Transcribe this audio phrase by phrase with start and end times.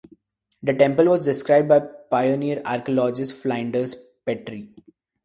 [0.63, 4.67] The temple was described by pioneer archaeologist Flinders Petrie.